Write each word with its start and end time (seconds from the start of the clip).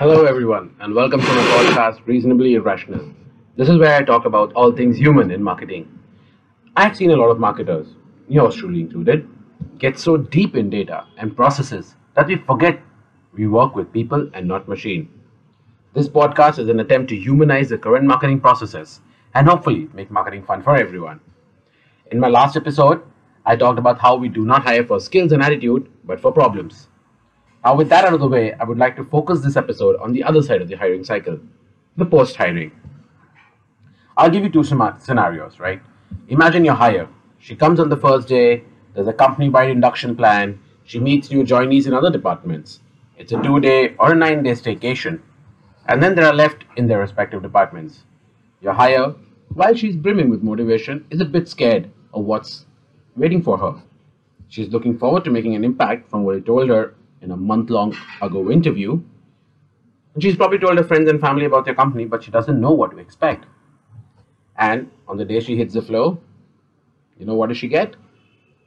Hello, 0.00 0.24
everyone, 0.24 0.74
and 0.80 0.94
welcome 0.94 1.20
to 1.20 1.26
my 1.26 1.42
podcast, 1.52 2.06
Reasonably 2.06 2.54
Irrational. 2.54 3.12
This 3.58 3.68
is 3.68 3.76
where 3.76 3.94
I 3.94 4.02
talk 4.02 4.24
about 4.24 4.50
all 4.54 4.72
things 4.72 4.96
human 4.96 5.30
in 5.30 5.42
marketing. 5.42 5.98
I've 6.74 6.96
seen 6.96 7.10
a 7.10 7.16
lot 7.16 7.28
of 7.28 7.38
marketers, 7.38 7.86
yours 8.26 8.56
truly 8.56 8.80
included, 8.80 9.28
get 9.76 9.98
so 9.98 10.16
deep 10.16 10.56
in 10.56 10.70
data 10.70 11.04
and 11.18 11.36
processes 11.36 11.96
that 12.14 12.28
we 12.28 12.36
forget 12.36 12.80
we 13.34 13.46
work 13.46 13.74
with 13.76 13.92
people 13.92 14.26
and 14.32 14.48
not 14.48 14.66
machine. 14.68 15.06
This 15.92 16.08
podcast 16.08 16.58
is 16.58 16.70
an 16.70 16.80
attempt 16.80 17.10
to 17.10 17.16
humanize 17.16 17.68
the 17.68 17.76
current 17.76 18.06
marketing 18.06 18.40
processes 18.40 19.02
and 19.34 19.46
hopefully 19.46 19.90
make 19.92 20.10
marketing 20.10 20.44
fun 20.44 20.62
for 20.62 20.76
everyone. 20.76 21.20
In 22.10 22.18
my 22.18 22.28
last 22.28 22.56
episode, 22.56 23.02
I 23.44 23.54
talked 23.54 23.78
about 23.78 23.98
how 23.98 24.16
we 24.16 24.30
do 24.30 24.46
not 24.46 24.62
hire 24.62 24.86
for 24.86 24.98
skills 24.98 25.32
and 25.32 25.42
attitude, 25.42 25.92
but 26.04 26.20
for 26.20 26.32
problems. 26.32 26.88
Now, 27.64 27.76
with 27.76 27.90
that 27.90 28.04
out 28.04 28.14
of 28.14 28.20
the 28.20 28.28
way, 28.28 28.54
I 28.54 28.64
would 28.64 28.78
like 28.78 28.96
to 28.96 29.04
focus 29.04 29.40
this 29.40 29.56
episode 29.56 29.96
on 30.00 30.12
the 30.12 30.24
other 30.24 30.42
side 30.42 30.62
of 30.62 30.68
the 30.68 30.76
hiring 30.76 31.04
cycle 31.04 31.38
the 31.96 32.06
post 32.06 32.36
hiring. 32.36 32.72
I'll 34.16 34.30
give 34.30 34.44
you 34.44 34.50
two 34.50 34.64
scenarios, 34.64 35.58
right? 35.58 35.82
Imagine 36.28 36.64
you're 36.64 36.74
hired. 36.74 37.08
She 37.38 37.56
comes 37.56 37.80
on 37.80 37.88
the 37.88 37.96
first 37.96 38.28
day, 38.28 38.64
there's 38.94 39.08
a 39.08 39.12
company 39.12 39.48
wide 39.48 39.70
induction 39.70 40.16
plan, 40.16 40.58
she 40.84 40.98
meets 40.98 41.30
new 41.30 41.44
joinees 41.44 41.86
in 41.86 41.92
other 41.92 42.10
departments. 42.10 42.80
It's 43.18 43.32
a 43.32 43.42
two 43.42 43.60
day 43.60 43.94
or 43.98 44.12
a 44.12 44.14
nine 44.14 44.42
day 44.42 44.52
staycation, 44.52 45.20
and 45.86 46.02
then 46.02 46.14
they 46.14 46.22
are 46.22 46.34
left 46.34 46.64
in 46.76 46.86
their 46.86 47.00
respective 47.00 47.42
departments. 47.42 48.04
Your 48.62 48.72
hire, 48.72 49.14
while 49.54 49.74
she's 49.74 49.96
brimming 49.96 50.30
with 50.30 50.42
motivation, 50.42 51.04
is 51.10 51.20
a 51.20 51.24
bit 51.24 51.48
scared 51.48 51.90
of 52.14 52.24
what's 52.24 52.66
waiting 53.16 53.42
for 53.42 53.58
her. 53.58 53.82
She's 54.48 54.68
looking 54.68 54.98
forward 54.98 55.24
to 55.24 55.30
making 55.30 55.54
an 55.54 55.64
impact 55.64 56.10
from 56.10 56.24
what 56.24 56.36
he 56.36 56.40
told 56.40 56.68
her 56.70 56.94
in 57.22 57.30
a 57.30 57.36
month 57.36 57.70
long 57.70 57.96
ago 58.22 58.50
interview. 58.50 59.00
And 60.14 60.22
she's 60.22 60.36
probably 60.36 60.58
told 60.58 60.78
her 60.78 60.84
friends 60.84 61.08
and 61.08 61.20
family 61.20 61.44
about 61.44 61.64
their 61.64 61.74
company, 61.74 62.04
but 62.04 62.24
she 62.24 62.30
doesn't 62.30 62.60
know 62.60 62.72
what 62.72 62.90
to 62.92 62.98
expect. 62.98 63.46
And 64.56 64.90
on 65.08 65.16
the 65.16 65.24
day 65.24 65.40
she 65.40 65.56
hits 65.56 65.74
the 65.74 65.82
floor, 65.82 66.18
you 67.18 67.26
know 67.26 67.34
what 67.34 67.48
does 67.48 67.58
she 67.58 67.68
get? 67.68 67.96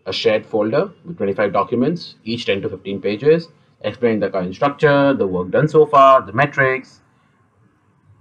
A 0.05 0.13
shared 0.13 0.45
folder 0.45 0.91
with 1.05 1.17
25 1.17 1.53
documents, 1.53 2.15
each 2.23 2.45
10 2.45 2.61
to 2.61 2.69
15 2.69 3.01
pages, 3.01 3.49
explaining 3.81 4.19
the 4.19 4.29
current 4.29 4.55
structure, 4.55 5.13
the 5.13 5.27
work 5.27 5.51
done 5.51 5.67
so 5.67 5.85
far, 5.85 6.21
the 6.21 6.33
metrics. 6.33 7.01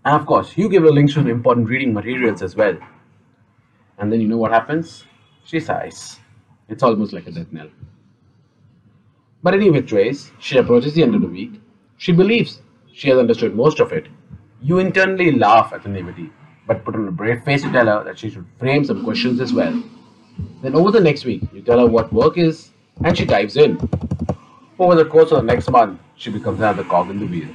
And 0.04 0.20
of 0.20 0.26
course, 0.26 0.56
you 0.56 0.68
give 0.68 0.82
her 0.82 0.90
links 0.90 1.14
to 1.14 1.22
the 1.22 1.30
important 1.30 1.68
reading 1.68 1.92
materials 1.92 2.42
as 2.42 2.56
well. 2.56 2.76
And 3.98 4.12
then 4.12 4.20
you 4.20 4.28
know 4.28 4.38
what 4.38 4.50
happens? 4.50 5.04
She 5.44 5.60
sighs. 5.60 6.18
It's 6.68 6.82
almost 6.82 7.12
like 7.12 7.26
a 7.26 7.30
death 7.30 7.52
knell. 7.52 7.68
But 9.42 9.54
any 9.54 9.70
which 9.70 9.92
ways, 9.92 10.30
she 10.38 10.58
approaches 10.58 10.94
the 10.94 11.02
end 11.02 11.14
of 11.14 11.20
the 11.20 11.26
week. 11.26 11.60
She 11.96 12.12
believes 12.12 12.60
she 12.92 13.08
has 13.08 13.18
understood 13.18 13.54
most 13.56 13.80
of 13.80 13.92
it. 13.92 14.06
You 14.60 14.78
internally 14.78 15.32
laugh 15.32 15.72
at 15.72 15.82
the 15.82 15.88
naivety, 15.88 16.30
but 16.66 16.84
put 16.84 16.94
on 16.94 17.08
a 17.08 17.10
brave 17.10 17.42
face 17.42 17.62
to 17.62 17.72
tell 17.72 17.86
her 17.86 18.04
that 18.04 18.18
she 18.18 18.30
should 18.30 18.46
frame 18.58 18.84
some 18.84 19.02
questions 19.02 19.40
as 19.40 19.52
well. 19.52 19.82
Then 20.62 20.74
over 20.74 20.92
the 20.92 21.00
next 21.00 21.24
week, 21.24 21.42
you 21.52 21.62
tell 21.62 21.80
her 21.80 21.86
what 21.86 22.12
work 22.12 22.38
is, 22.38 22.70
and 23.02 23.16
she 23.18 23.24
dives 23.24 23.56
in. 23.56 23.80
Over 24.78 24.94
the 24.94 25.04
course 25.04 25.32
of 25.32 25.38
the 25.38 25.52
next 25.52 25.70
month, 25.70 26.00
she 26.16 26.30
becomes 26.30 26.58
another 26.58 26.84
cog 26.84 27.10
in 27.10 27.18
the 27.18 27.26
wheel. 27.26 27.48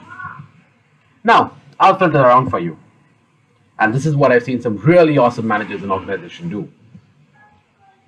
Now, 1.23 1.57
I'll 1.79 1.97
filter 1.97 2.19
around 2.19 2.49
for 2.49 2.59
you. 2.59 2.77
And 3.79 3.93
this 3.93 4.05
is 4.05 4.15
what 4.15 4.31
I've 4.31 4.43
seen 4.43 4.61
some 4.61 4.77
really 4.77 5.17
awesome 5.17 5.47
managers 5.47 5.83
and 5.83 5.91
organizations 5.91 6.51
do. 6.51 6.69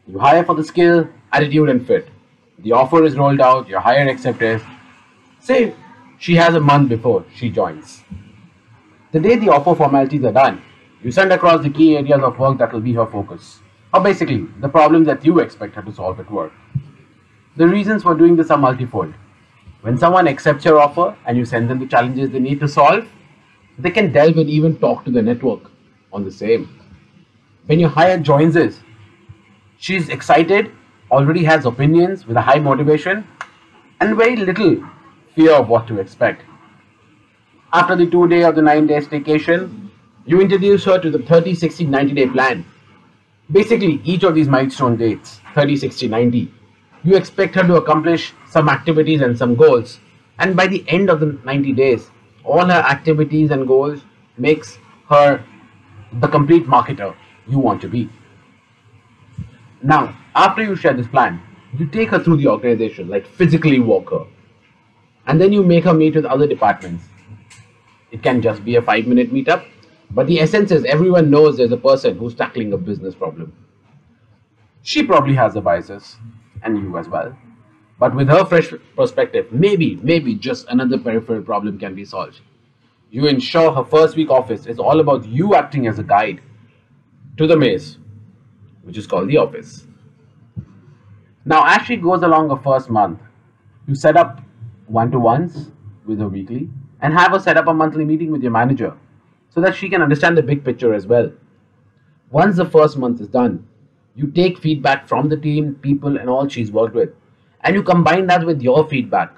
You 0.08 0.20
hire 0.20 0.44
for 0.44 0.56
the 0.56 0.64
skill, 0.64 1.08
attitude, 1.32 1.70
and 1.70 1.86
fit. 1.86 2.10
The 2.62 2.74
offer 2.74 3.06
is 3.06 3.18
rolled 3.18 3.40
out, 3.40 3.70
your 3.70 3.80
hire 3.80 4.08
accepted. 4.08 4.62
Say 5.40 5.74
she 6.18 6.36
has 6.36 6.56
a 6.56 6.60
month 6.60 6.90
before 6.90 7.26
she 7.34 7.50
joins. 7.50 8.04
The 9.12 9.20
day 9.20 9.38
the 9.38 9.50
offer 9.50 9.74
formalities 9.76 10.24
are 10.26 10.34
done, 10.34 10.62
you 11.02 11.12
send 11.12 11.32
across 11.32 11.64
the 11.64 11.70
key 11.70 11.96
areas 11.96 12.22
of 12.22 12.38
work 12.38 12.58
that 12.58 12.74
will 12.74 12.82
be 12.82 12.94
her 12.94 13.06
focus, 13.06 13.60
or 13.94 14.02
basically 14.02 14.46
the 14.60 14.68
problems 14.68 15.08
that 15.08 15.24
you 15.26 15.40
expect 15.40 15.76
her 15.76 15.82
to 15.82 15.94
solve 15.94 16.20
at 16.20 16.30
work. 16.30 16.52
The 17.56 17.68
reasons 17.68 18.04
for 18.04 18.14
doing 18.14 18.36
this 18.36 18.52
are 18.52 18.58
multifold. 18.58 19.14
When 19.82 19.98
someone 19.98 20.28
accepts 20.28 20.66
your 20.66 20.80
offer 20.80 21.16
and 21.26 21.38
you 21.38 21.46
send 21.46 21.70
them 21.70 21.80
the 21.80 21.88
challenges 21.88 22.30
they 22.30 22.40
need 22.40 22.60
to 22.60 22.68
solve, 22.68 23.08
they 23.78 23.92
can 23.92 24.12
delve 24.12 24.38
and 24.38 24.50
even 24.50 24.78
talk 24.78 25.06
to 25.06 25.12
the 25.12 25.22
network 25.22 25.72
on 26.12 26.26
the 26.26 26.32
same. 26.32 26.78
When 27.68 27.80
your 27.80 27.90
hire 27.90 28.20
joins 28.20 28.58
us, 28.58 28.82
she's 29.78 30.10
excited 30.10 30.74
already 31.12 31.44
has 31.44 31.66
opinions 31.66 32.26
with 32.26 32.38
a 32.38 32.42
high 32.42 32.60
motivation 32.60 33.28
and 34.00 34.16
very 34.16 34.36
little 34.36 34.84
fear 35.36 35.54
of 35.54 35.70
what 35.70 35.88
to 35.88 36.00
expect. 36.00 36.44
After 37.74 37.96
the 37.96 38.10
two 38.10 38.28
day 38.28 38.44
or 38.44 38.52
the 38.52 38.62
nine 38.62 38.88
day 38.88 39.00
staycation, 39.00 39.90
you 40.26 40.42
introduce 40.42 40.84
her 40.86 41.00
to 41.00 41.10
the 41.10 41.20
30, 41.20 41.56
60, 41.56 41.86
90 41.86 42.14
day 42.14 42.28
plan. 42.28 42.66
Basically, 43.52 44.02
each 44.04 44.24
of 44.24 44.36
these 44.36 44.48
milestone 44.48 44.96
dates 44.98 45.40
30, 45.56 45.76
60, 45.78 46.08
90 46.08 46.54
you 47.04 47.16
expect 47.16 47.56
her 47.56 47.64
to 47.64 47.76
accomplish 47.76 48.34
some 48.50 48.70
activities 48.70 49.22
and 49.22 49.38
some 49.38 49.56
goals. 49.56 50.00
And 50.38 50.56
by 50.56 50.68
the 50.68 50.84
end 50.88 51.10
of 51.10 51.20
the 51.20 51.38
90 51.44 51.74
days, 51.74 52.10
all 52.44 52.66
her 52.66 52.84
activities 52.96 53.52
and 53.52 53.68
goals 53.68 54.02
makes 54.38 54.78
her 55.10 55.44
the 56.14 56.28
complete 56.28 56.66
marketer 56.66 57.16
you 57.48 57.60
want 57.60 57.82
to 57.82 57.88
be. 57.88 58.10
Now, 59.82 60.18
after 60.36 60.64
you 60.64 60.76
share 60.76 60.94
this 60.94 61.08
plan, 61.08 61.42
you 61.78 61.86
take 61.86 62.10
her 62.10 62.20
through 62.20 62.38
the 62.38 62.48
organization, 62.48 63.08
like 63.08 63.28
physically 63.28 63.80
walk 63.80 64.10
her. 64.12 64.26
And 65.28 65.40
then 65.40 65.54
you 65.54 65.64
make 65.64 65.84
her 65.84 65.94
meet 65.94 66.16
with 66.16 66.26
other 66.26 66.48
departments. 66.48 67.04
It 68.12 68.24
can 68.24 68.42
just 68.42 68.66
be 68.66 68.76
a 68.76 68.82
five 68.82 69.06
minute 69.06 69.32
meetup, 69.32 69.66
but 70.12 70.28
the 70.28 70.40
essence 70.40 70.72
is 70.72 70.84
everyone 70.86 71.30
knows 71.30 71.58
there's 71.58 71.72
a 71.72 71.78
person 71.78 72.18
who's 72.18 72.34
tackling 72.34 72.74
a 72.74 72.78
business 72.78 73.14
problem. 73.14 73.54
She 74.82 75.04
probably 75.04 75.36
has 75.36 75.56
a 75.56 75.62
biases, 75.62 76.18
and 76.64 76.78
you 76.78 76.98
as 76.98 77.08
well. 77.08 77.38
But 78.00 78.16
with 78.16 78.30
her 78.30 78.46
fresh 78.46 78.74
perspective, 78.96 79.52
maybe, 79.52 79.98
maybe 79.98 80.34
just 80.36 80.68
another 80.70 80.98
peripheral 80.98 81.44
problem 81.44 81.78
can 81.78 81.94
be 81.94 82.06
solved. 82.06 82.40
You 83.12 83.28
ensure 83.28 83.74
her 83.74 83.84
first 83.84 84.16
week 84.16 84.30
office 84.30 84.66
is 84.66 84.80
all 84.80 85.00
about 85.00 85.26
you 85.26 85.54
acting 85.54 85.88
as 85.88 86.00
a 86.00 86.04
guide 86.04 86.42
to 87.38 87.46
the 87.46 87.58
maze, 87.58 87.98
which 88.84 88.98
is 88.98 89.06
called 89.06 89.28
the 89.30 89.38
office. 89.38 89.86
Now, 91.46 91.64
as 91.66 91.86
she 91.86 91.96
goes 91.96 92.22
along 92.22 92.50
her 92.50 92.58
first 92.58 92.90
month, 92.90 93.20
you 93.88 93.96
set 93.96 94.18
up 94.18 94.42
one 94.88 95.12
to 95.12 95.20
ones 95.20 95.72
with 96.06 96.20
her 96.20 96.28
weekly 96.28 96.70
and 97.02 97.14
have 97.14 97.32
her 97.32 97.40
set 97.40 97.58
up 97.58 97.68
a 97.68 97.74
monthly 97.74 98.06
meeting 98.06 98.32
with 98.32 98.42
your 98.42 98.52
manager 98.52 98.96
so 99.50 99.62
that 99.62 99.76
she 99.76 99.90
can 99.90 100.02
understand 100.02 100.38
the 100.38 100.44
big 100.44 100.64
picture 100.64 100.94
as 100.94 101.08
well. 101.08 101.32
Once 102.30 102.58
the 102.58 102.66
first 102.66 102.98
month 102.98 103.20
is 103.22 103.28
done, 103.28 103.68
you 104.16 104.28
take 104.28 104.60
feedback 104.60 105.08
from 105.08 105.30
the 105.30 105.38
team, 105.38 105.76
people, 105.76 106.18
and 106.18 106.30
all 106.30 106.48
she's 106.48 106.72
worked 106.72 106.94
with, 106.94 107.10
and 107.62 107.76
you 107.76 107.82
combine 107.82 108.28
that 108.28 108.46
with 108.46 108.62
your 108.62 108.88
feedback 108.88 109.36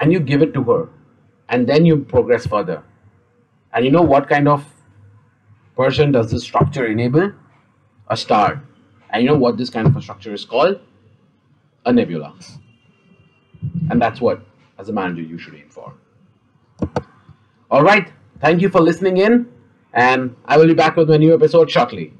and 0.00 0.12
you 0.12 0.18
give 0.18 0.42
it 0.42 0.52
to 0.54 0.62
her, 0.64 0.88
and 1.48 1.68
then 1.68 1.86
you 1.86 1.98
progress 1.98 2.46
further. 2.46 2.82
And 3.72 3.84
you 3.84 3.90
know 3.90 4.02
what 4.02 4.28
kind 4.28 4.48
of 4.48 4.66
person 5.76 6.12
does 6.12 6.30
this 6.30 6.42
structure 6.42 6.86
enable? 6.86 7.32
A 8.08 8.16
star. 8.16 8.62
And 9.12 9.22
you 9.22 9.28
know 9.28 9.36
what 9.36 9.56
this 9.56 9.70
kind 9.70 9.86
of 9.86 9.96
a 9.96 10.02
structure 10.02 10.32
is 10.32 10.44
called? 10.44 10.80
A 11.84 11.92
nebula. 11.92 12.34
And 13.90 14.00
that's 14.00 14.20
what, 14.20 14.40
as 14.78 14.88
a 14.88 14.92
manager, 14.92 15.22
you 15.22 15.38
should 15.38 15.54
aim 15.54 15.68
for. 15.68 15.92
All 17.70 17.82
right. 17.82 18.10
Thank 18.40 18.60
you 18.60 18.68
for 18.68 18.80
listening 18.80 19.18
in, 19.18 19.48
and 19.92 20.34
I 20.46 20.56
will 20.56 20.66
be 20.66 20.74
back 20.74 20.96
with 20.96 21.08
my 21.08 21.16
new 21.16 21.34
episode 21.34 21.70
shortly. 21.70 22.12